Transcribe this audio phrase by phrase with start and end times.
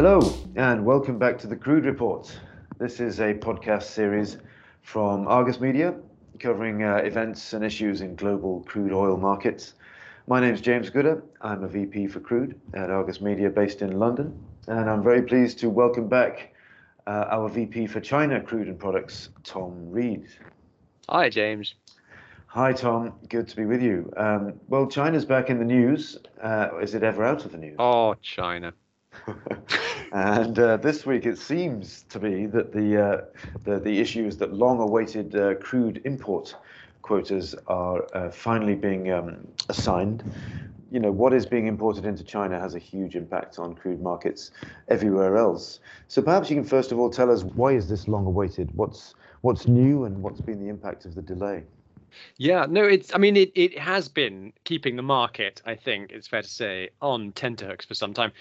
[0.00, 2.32] Hello, and welcome back to the Crude Report.
[2.78, 4.36] This is a podcast series
[4.80, 5.92] from Argus Media
[6.38, 9.74] covering uh, events and issues in global crude oil markets.
[10.28, 11.24] My name is James Gooder.
[11.40, 15.58] I'm a VP for crude at Argus Media based in London, and I'm very pleased
[15.58, 16.54] to welcome back
[17.08, 20.28] uh, our VP for China Crude and Products, Tom Reed.
[21.08, 21.74] Hi, James.
[22.46, 23.14] Hi, Tom.
[23.28, 24.12] Good to be with you.
[24.16, 26.18] Um, well, China's back in the news.
[26.40, 27.74] Uh, is it ever out of the news?
[27.80, 28.72] Oh, China.
[30.12, 33.20] and uh, this week it seems to be that the uh,
[33.64, 36.54] the, the issues that long-awaited uh, crude import
[37.02, 40.22] quotas are uh, finally being um, assigned.
[40.90, 44.50] You know what is being imported into China has a huge impact on crude markets
[44.88, 45.80] everywhere else.
[46.08, 48.70] So perhaps you can first of all tell us why is this long-awaited?
[48.74, 51.64] What's what's new and what's been the impact of the delay?
[52.36, 53.14] Yeah, no, it's.
[53.14, 55.62] I mean, it, it has been keeping the market.
[55.64, 58.32] I think it's fair to say on tenterhooks for some time.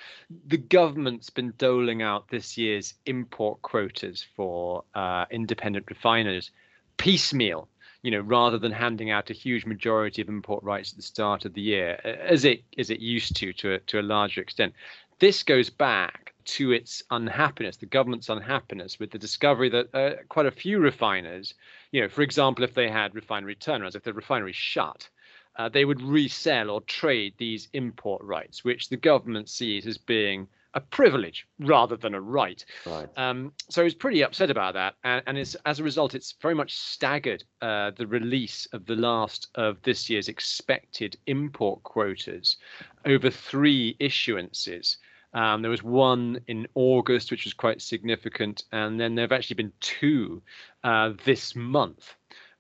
[0.48, 6.52] The government's been doling out this year's import quotas for uh, independent refiners
[6.98, 7.68] piecemeal.
[8.04, 11.46] You know, rather than handing out a huge majority of import rights at the start
[11.46, 14.74] of the year, as it as it used to to a, to a larger extent.
[15.20, 20.46] This goes back to its unhappiness, the government's unhappiness with the discovery that uh, quite
[20.46, 21.54] a few refiners,
[21.92, 25.10] you know, for example, if they had refinery turnarounds, if the refinery shut,
[25.58, 30.48] uh, they would resell or trade these import rights, which the government sees as being
[30.74, 32.64] a privilege rather than a right.
[32.86, 33.10] Right.
[33.18, 36.54] Um, so he's pretty upset about that, and, and it's, as a result, it's very
[36.54, 42.58] much staggered uh, the release of the last of this year's expected import quotas
[43.06, 44.98] over three issuances.
[45.34, 49.56] Um, there was one in August, which was quite significant, and then there have actually
[49.56, 50.42] been two
[50.84, 52.16] uh, this month.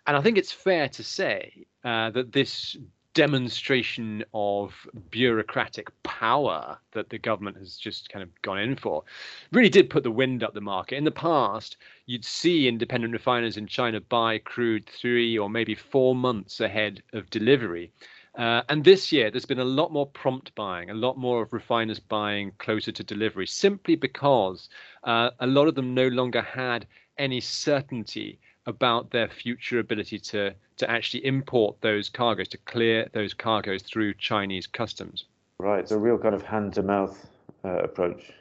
[0.06, 2.78] And I think it's fair to say uh, that this
[3.18, 9.04] demonstration of bureaucratic power that the government has just kind of gone in for
[9.52, 10.98] really did put the wind up the market.
[10.98, 16.14] In the past, you'd see independent refiners in China buy crude three or maybe four
[16.14, 17.92] months ahead of delivery.
[18.38, 21.52] Uh, and this year, there's been a lot more prompt buying, a lot more of
[21.52, 24.70] refiners buying closer to delivery, simply because
[25.04, 26.86] uh, a lot of them no longer had
[27.18, 28.38] any certainty
[28.68, 34.14] about their future ability to to actually import those cargoes, to clear those cargoes through
[34.14, 35.26] Chinese customs.
[35.60, 37.28] Right, so a real kind of hand to mouth
[37.66, 38.32] uh, approach.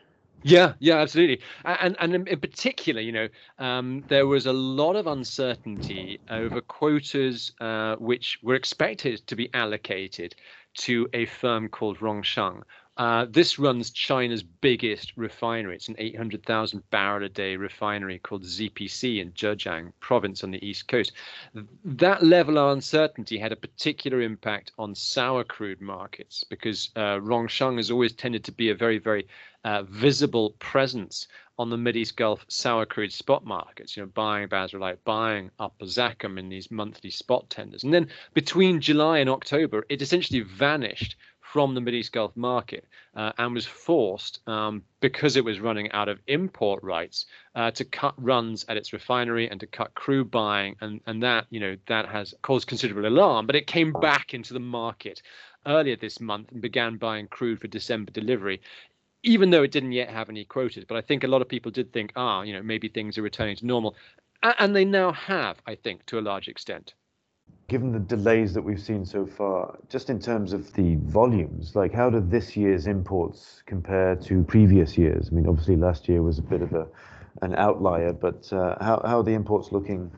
[0.43, 1.43] Yeah, yeah, absolutely.
[1.65, 7.53] And and in particular, you know, um, there was a lot of uncertainty over quotas
[7.61, 10.35] uh, which were expected to be allocated
[10.79, 12.63] to a firm called Rongsheng.
[12.97, 15.77] Uh, this runs China's biggest refinery.
[15.77, 20.89] It's an 800,000 barrel a day refinery called ZPC in Zhejiang province on the east
[20.89, 21.13] coast.
[21.85, 27.77] That level of uncertainty had a particular impact on sour crude markets because uh, Rongsheng
[27.77, 29.27] has always tended to be a very, very
[29.65, 31.29] uh, visible presence
[31.59, 35.87] on the Mideast Gulf sour crude spot markets, you know, buying Basrah Light, buying Upper
[35.87, 37.83] Zakum in these monthly spot tenders.
[37.83, 41.17] And then between July and October, it essentially vanished
[41.57, 42.85] from the Middle Mideast Gulf market
[43.15, 47.25] uh, and was forced, um, because it was running out of import rights,
[47.55, 50.77] uh, to cut runs at its refinery and to cut crude buying.
[50.83, 54.53] And, and that, you know, that has caused considerable alarm, but it came back into
[54.53, 55.23] the market
[55.65, 58.61] earlier this month and began buying crude for December delivery
[59.23, 60.85] even though it didn't yet have any quotas.
[60.85, 63.23] But I think a lot of people did think, ah, you know, maybe things are
[63.23, 63.97] returning to normal.
[64.43, 66.95] And they now have, I think, to a large extent.
[67.69, 71.93] Given the delays that we've seen so far, just in terms of the volumes, like
[71.93, 75.29] how do this year's imports compare to previous years?
[75.31, 76.87] I mean, obviously last year was a bit of a
[77.43, 80.11] an outlier, but uh, how how are the imports looking?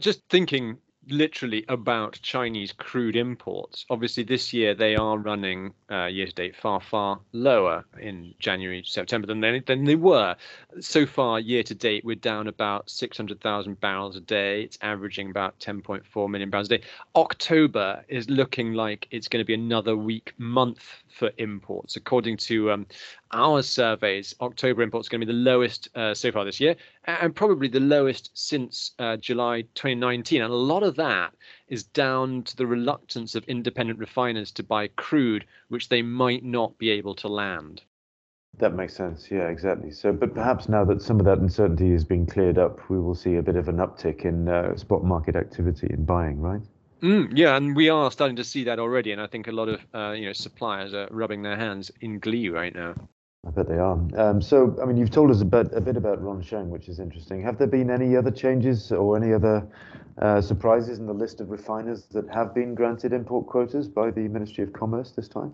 [0.00, 0.78] Just thinking
[1.08, 3.86] literally about Chinese crude imports.
[3.90, 8.82] Obviously, this year they are running uh, year to date far, far lower in January,
[8.84, 10.36] September than they, than they were.
[10.80, 14.62] So far, year to date, we're down about 600,000 barrels a day.
[14.62, 16.84] It's averaging about 10.4 million barrels a day.
[17.14, 21.96] October is looking like it's going to be another weak month for imports.
[21.96, 22.86] According to um,
[23.32, 26.76] our surveys, October imports are going to be the lowest uh, so far this year,
[27.04, 30.42] and probably the lowest since uh, July 2019.
[30.42, 31.34] And a lot of that
[31.68, 36.76] is down to the reluctance of independent refiners to buy crude, which they might not
[36.78, 37.82] be able to land.
[38.58, 39.30] That makes sense.
[39.30, 39.90] Yeah, exactly.
[39.90, 43.14] So, but perhaps now that some of that uncertainty is being cleared up, we will
[43.14, 46.62] see a bit of an uptick in uh, spot market activity in buying, right?
[47.02, 49.68] Mm, yeah, and we are starting to see that already, and I think a lot
[49.68, 52.94] of uh, you know suppliers are rubbing their hands in glee right now.
[53.46, 53.98] I bet they are.
[54.16, 57.42] Um, so, I mean, you've told us a bit, a bit about which is interesting.
[57.42, 59.66] Have there been any other changes or any other
[60.20, 64.22] uh, surprises in the list of refiners that have been granted import quotas by the
[64.22, 65.52] Ministry of Commerce this time?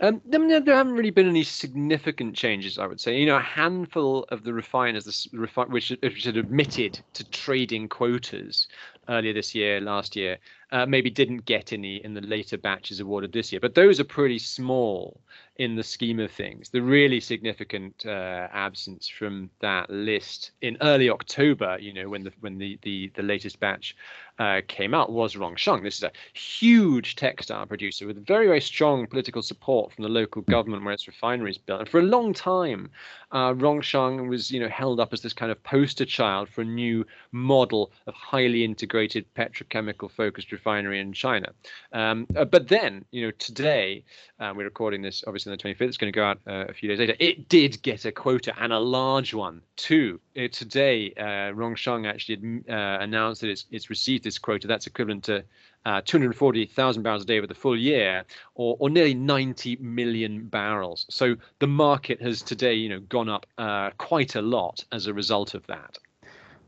[0.00, 3.18] Um, there, there haven't really been any significant changes, I would say.
[3.18, 5.28] You know, a handful of the refiners,
[5.68, 8.68] which, which had admitted to trading quotas
[9.08, 10.38] earlier this year, last year,
[10.72, 13.60] uh, maybe didn't get any in the later batches awarded this year.
[13.60, 15.20] But those are pretty small
[15.58, 16.68] in the scheme of things.
[16.68, 22.32] The really significant uh, absence from that list in early October, you know, when the
[22.40, 23.96] when the the, the latest batch
[24.38, 25.82] uh, came out, was Rongsheng.
[25.82, 30.42] This is a huge textile producer with very very strong political support from the local
[30.42, 31.80] government where its refinery is built.
[31.80, 32.90] And for a long time,
[33.32, 36.64] uh, Rongsheng was you know held up as this kind of poster child for a
[36.64, 41.52] new model of highly integrated petrochemical focused refinery in China.
[41.92, 44.04] Um, uh, but then, you know, today
[44.40, 45.88] uh, we're recording this obviously on the 25th.
[45.88, 47.16] It's going to go out uh, a few days later.
[47.18, 50.20] It did get a quota and a large one too.
[50.34, 54.66] Today, uh, Rongsheng actually uh, announced that it's, it's received this quota.
[54.66, 55.44] That's equivalent to
[55.86, 58.24] uh, 240,000 barrels a day over the full year,
[58.56, 61.06] or, or nearly 90 million barrels.
[61.08, 65.14] So the market has today, you know, gone up uh, quite a lot as a
[65.14, 65.98] result of that.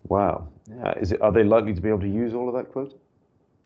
[0.08, 0.49] Wow.
[1.00, 1.20] Is it?
[1.20, 2.94] Are they likely to be able to use all of that quota?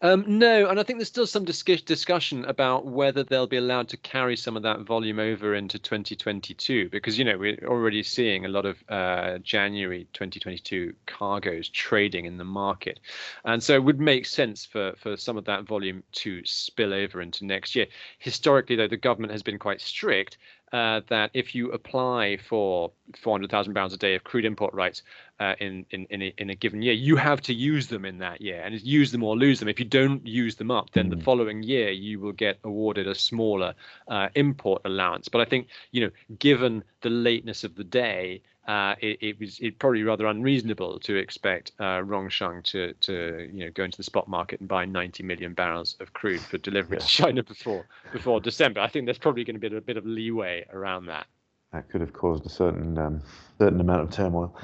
[0.04, 3.96] Um, no, and I think there's still some discussion about whether they'll be allowed to
[3.96, 8.48] carry some of that volume over into 2022, because you know we're already seeing a
[8.48, 12.98] lot of uh, January 2022 cargoes trading in the market,
[13.44, 17.22] and so it would make sense for for some of that volume to spill over
[17.22, 17.86] into next year.
[18.18, 20.36] Historically, though, the government has been quite strict
[20.72, 25.02] uh, that if you apply for 400,000 pounds a day of crude import rights
[25.38, 28.18] uh, in in in a, in a, given year, you have to use them in
[28.18, 29.68] that year, and use them or lose them.
[29.68, 31.22] If you don't use them up, then the mm.
[31.22, 33.74] following year you will get awarded a smaller
[34.08, 35.28] uh, import allowance.
[35.28, 39.58] But I think you know, given the lateness of the day, uh, it, it, was
[39.60, 44.04] it probably rather unreasonable to expect uh, Rongsheng to to you know go into the
[44.04, 48.40] spot market and buy 90 million barrels of crude for delivery to China before before
[48.40, 48.80] December.
[48.80, 51.26] I think there's probably going to be a bit of leeway around that.
[51.72, 53.22] That could have caused a certain um,
[53.58, 54.54] certain amount of turmoil.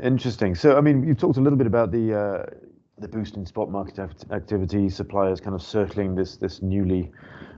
[0.00, 0.54] Interesting.
[0.54, 2.46] So, I mean, you've talked a little bit about the uh,
[3.00, 3.98] the boost in spot market
[4.30, 7.10] activity, suppliers kind of circling this this newly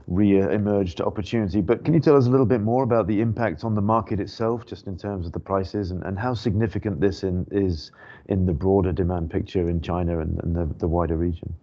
[0.07, 1.61] re-emerged opportunity.
[1.61, 4.19] But can you tell us a little bit more about the impact on the market
[4.19, 7.91] itself, just in terms of the prices, and, and how significant this in, is
[8.27, 11.53] in the broader demand picture in China and, and the, the wider region?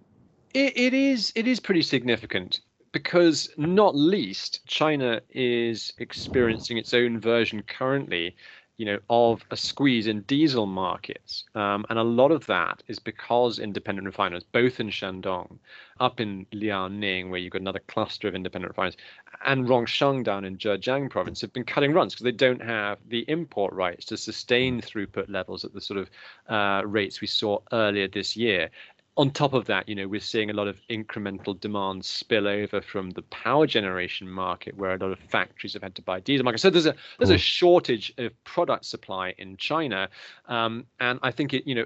[0.55, 2.61] It, it is it is pretty significant
[2.93, 8.35] because not least China is experiencing its own version currently
[8.81, 11.45] you know, of a squeeze in diesel markets.
[11.55, 15.59] Um, and a lot of that is because independent refiners, both in Shandong,
[16.01, 18.97] up in Liaoning, where you've got another cluster of independent refiners,
[19.45, 23.27] and Rongsheng down in Zhejiang province, have been cutting runs because they don't have the
[23.29, 26.11] import rights to sustain throughput levels at the sort of
[26.49, 28.71] uh, rates we saw earlier this year
[29.21, 32.81] on top of that, you know, we're seeing a lot of incremental demand spill over
[32.81, 36.43] from the power generation market, where a lot of factories have had to buy diesel.
[36.43, 36.61] Market.
[36.61, 40.09] So there's a there's a shortage of product supply in China,
[40.47, 41.85] um, and I think it, you know,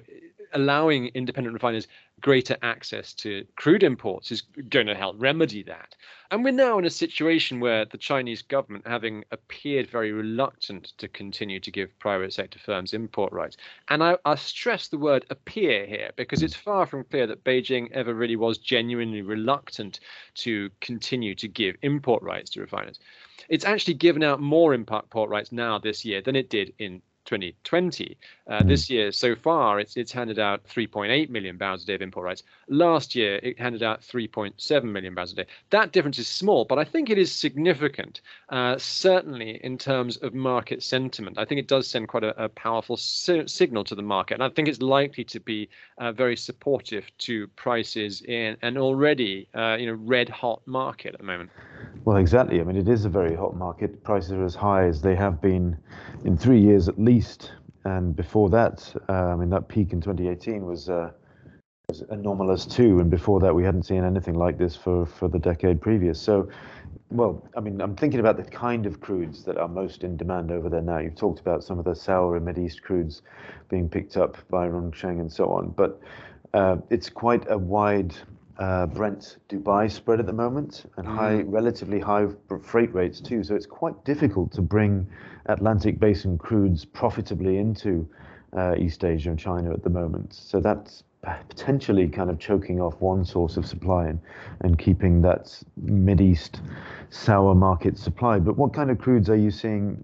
[0.54, 1.86] allowing independent refiners
[2.20, 4.40] greater access to crude imports is
[4.70, 5.94] going to help remedy that.
[6.30, 11.08] And we're now in a situation where the Chinese government, having appeared very reluctant to
[11.08, 13.56] continue to give private sector firms import rights,
[13.88, 17.90] and I, I stress the word appear here because it's far from clear that Beijing
[17.92, 20.00] ever really was genuinely reluctant
[20.36, 22.98] to continue to give import rights to refiners.
[23.48, 27.02] It's actually given out more import port rights now this year than it did in
[27.24, 28.16] 2020.
[28.46, 28.68] Uh, mm.
[28.68, 32.24] This year, so far, it's it's handed out 3.8 million barrels a day of import
[32.24, 32.42] rights.
[32.68, 35.46] Last year, it handed out 3.7 million barrels a day.
[35.70, 38.20] That difference is small, but I think it is significant.
[38.48, 42.48] Uh, certainly, in terms of market sentiment, I think it does send quite a, a
[42.48, 46.36] powerful si- signal to the market, and I think it's likely to be uh, very
[46.36, 51.50] supportive to prices in an already uh, you know red hot market at the moment.
[52.04, 52.60] Well, exactly.
[52.60, 54.02] I mean, it is a very hot market.
[54.04, 55.78] Prices are as high as they have been
[56.24, 57.13] in three years at least.
[57.84, 61.10] And before that, uh, I mean, that peak in 2018 was, uh,
[61.88, 63.00] was anomalous too.
[63.00, 66.20] And before that, we hadn't seen anything like this for, for the decade previous.
[66.20, 66.48] So,
[67.10, 70.50] well, I mean, I'm thinking about the kind of crudes that are most in demand
[70.50, 70.98] over there now.
[70.98, 73.20] You've talked about some of the sour and East crudes
[73.68, 75.70] being picked up by Rongsheng and so on.
[75.70, 76.00] But
[76.54, 78.14] uh, it's quite a wide
[78.58, 81.14] uh, Brent Dubai spread at the moment and mm.
[81.14, 82.26] high, relatively high
[82.62, 83.42] freight rates too.
[83.42, 85.06] So it's quite difficult to bring
[85.46, 88.08] Atlantic basin crudes profitably into
[88.56, 90.32] uh, East Asia and China at the moment.
[90.32, 91.02] So that's
[91.48, 94.20] potentially kind of choking off one source of supply and,
[94.60, 96.60] and keeping that Mid East
[97.10, 98.38] sour market supply.
[98.38, 100.02] But what kind of crudes are you seeing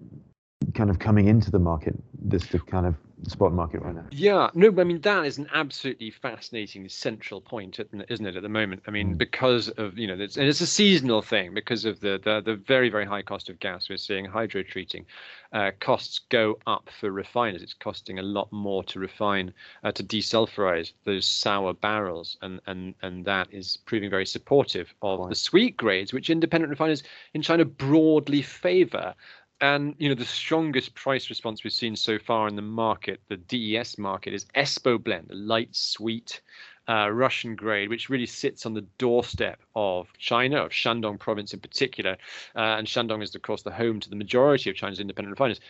[0.74, 2.94] kind of coming into the market this to kind of
[3.28, 4.04] spot market right now.
[4.10, 8.48] Yeah, no, I mean that is an absolutely fascinating central point, isn't it, at the
[8.48, 8.82] moment?
[8.86, 9.18] I mean, mm.
[9.18, 12.56] because of you know, it's, and it's a seasonal thing because of the, the the
[12.56, 13.88] very very high cost of gas.
[13.88, 15.06] We're seeing hydro treating
[15.52, 17.62] uh, costs go up for refiners.
[17.62, 22.94] It's costing a lot more to refine uh, to desulfurize those sour barrels, and and
[23.02, 27.02] and that is proving very supportive of the sweet grades, which independent refiners
[27.34, 29.14] in China broadly favour
[29.60, 33.36] and you know the strongest price response we've seen so far in the market, the
[33.36, 36.40] DES market, is Espo Blend, the light sweet
[36.88, 41.60] uh, Russian grade, which really sits on the doorstep of China, of Shandong province in
[41.60, 42.16] particular.
[42.56, 45.60] Uh, and Shandong is, of course, the home to the majority of China's independent refiners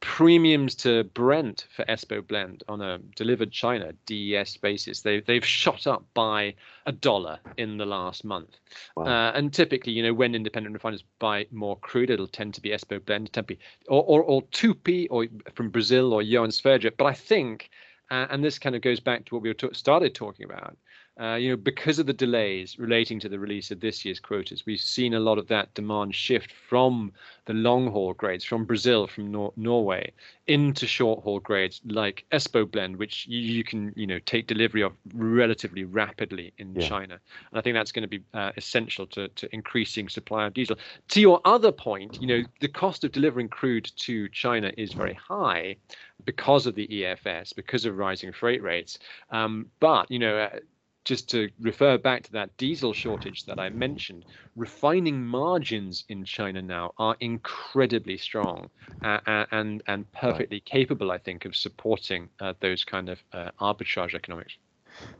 [0.00, 5.86] premiums to Brent for Espo Blend on a delivered China DES basis, they, they've shot
[5.86, 6.54] up by
[6.86, 8.58] a dollar in the last month.
[8.96, 9.04] Wow.
[9.04, 12.70] Uh, and typically, you know, when independent refiners buy more crude, it'll tend to be
[12.70, 16.96] Espo Blend, Tempe, or, or, or Tupi, or from Brazil, or Johan Sverdrup.
[16.96, 17.70] But I think,
[18.10, 20.76] uh, and this kind of goes back to what we were t- started talking about,
[21.20, 24.64] uh, you know, because of the delays relating to the release of this year's quotas,
[24.64, 27.12] we've seen a lot of that demand shift from
[27.44, 30.12] the long haul grades, from Brazil, from Nor- Norway,
[30.46, 34.82] into short haul grades like Espo Blend, which you, you, can, you know, take delivery
[34.82, 36.88] of relatively rapidly in yeah.
[36.88, 37.20] China.
[37.50, 40.76] And I think that's going to be uh, essential to, to increasing supply of diesel.
[41.08, 45.14] To your other point, you know, the cost of delivering crude to China is very
[45.14, 45.76] high
[46.24, 48.98] because of the EFS, because of rising freight rates.
[49.30, 50.58] Um, but, you know, uh,
[51.04, 54.24] just to refer back to that diesel shortage that I mentioned,
[54.56, 58.68] refining margins in China now are incredibly strong
[59.02, 64.14] uh, and and perfectly capable, I think, of supporting uh, those kind of uh, arbitrage
[64.14, 64.56] economics.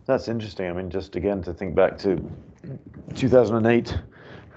[0.06, 0.68] That's interesting.
[0.68, 2.22] I mean, just again to think back to
[3.14, 3.98] 2008.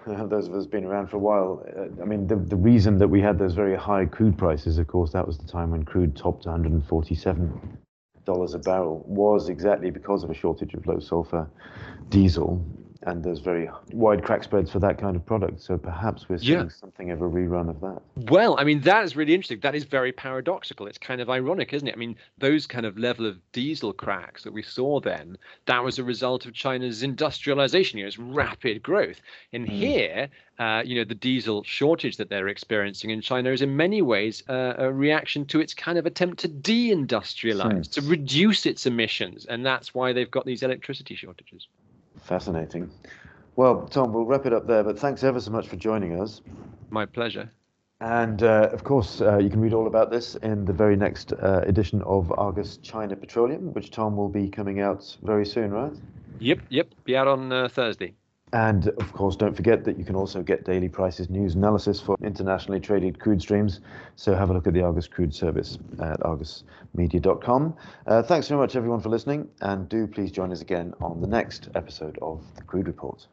[0.05, 1.65] Uh, those of us been around for a while.
[1.77, 4.87] Uh, I mean, the, the reason that we had those very high crude prices, of
[4.87, 7.77] course, that was the time when crude topped 147
[8.25, 11.47] dollars a barrel was exactly because of a shortage of low sulfur
[12.09, 12.63] diesel
[13.05, 15.61] and there's very wide crack spreads for that kind of product.
[15.61, 16.67] So perhaps we're seeing yeah.
[16.69, 18.01] something of a rerun of that.
[18.31, 19.59] Well, I mean, that is really interesting.
[19.61, 20.87] That is very paradoxical.
[20.87, 21.93] It's kind of ironic, isn't it?
[21.93, 25.99] I mean, those kind of level of diesel cracks that we saw then, that was
[25.99, 29.21] a result of China's industrialization, you know, its rapid growth.
[29.51, 29.71] And mm.
[29.71, 30.29] here,
[30.59, 34.43] uh, you know, the diesel shortage that they're experiencing in China is in many ways
[34.49, 39.45] uh, a reaction to its kind of attempt to deindustrialize, to reduce its emissions.
[39.45, 41.67] And that's why they've got these electricity shortages.
[42.23, 42.89] Fascinating.
[43.55, 46.41] Well, Tom, we'll wrap it up there, but thanks ever so much for joining us.
[46.89, 47.51] My pleasure.
[47.99, 51.31] And uh, of course, uh, you can read all about this in the very next
[51.33, 55.93] uh, edition of Argus China Petroleum, which Tom will be coming out very soon, right?
[56.39, 56.89] Yep, yep.
[57.05, 58.15] Be out on uh, Thursday.
[58.53, 62.15] And of course, don't forget that you can also get daily prices news analysis for
[62.23, 63.81] internationally traded crude streams.
[64.15, 67.75] So have a look at the Argus Crude Service at argusmedia.com.
[68.05, 69.49] Uh, thanks very much, everyone, for listening.
[69.61, 73.25] And do please join us again on the next episode of The Crude Report.